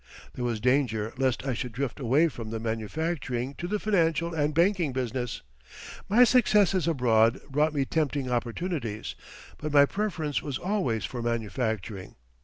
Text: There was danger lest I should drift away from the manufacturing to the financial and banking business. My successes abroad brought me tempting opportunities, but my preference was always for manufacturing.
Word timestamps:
There 0.33 0.43
was 0.43 0.59
danger 0.59 1.13
lest 1.17 1.45
I 1.45 1.53
should 1.53 1.73
drift 1.73 1.99
away 1.99 2.27
from 2.27 2.49
the 2.49 2.59
manufacturing 2.59 3.53
to 3.59 3.67
the 3.67 3.77
financial 3.77 4.33
and 4.33 4.51
banking 4.51 4.93
business. 4.93 5.43
My 6.09 6.23
successes 6.23 6.87
abroad 6.87 7.39
brought 7.51 7.75
me 7.75 7.85
tempting 7.85 8.27
opportunities, 8.27 9.13
but 9.59 9.71
my 9.71 9.85
preference 9.85 10.41
was 10.41 10.57
always 10.57 11.05
for 11.05 11.21
manufacturing. 11.21 12.15